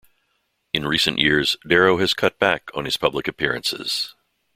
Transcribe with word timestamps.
In 0.73 0.87
recent 0.87 1.19
years, 1.19 1.57
Darrow 1.63 1.97
has 1.97 2.15
cut 2.15 2.39
back 2.39 2.71
on 2.73 2.85
his 2.85 2.97
public 2.97 3.27
appearances. 3.27 4.15